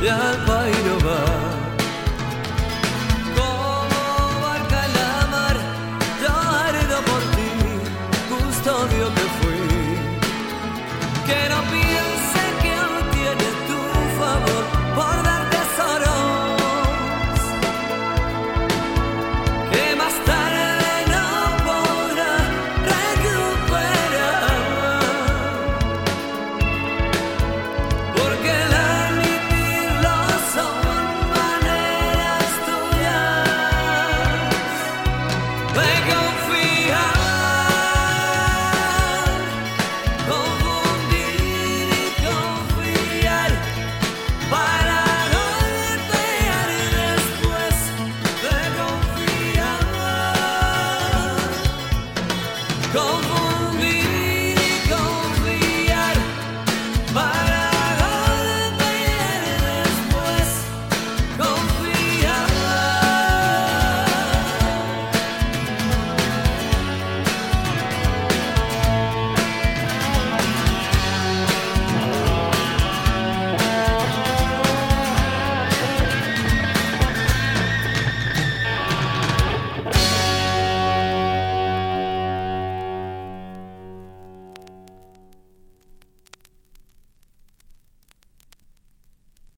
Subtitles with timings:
[0.00, 0.87] 一块月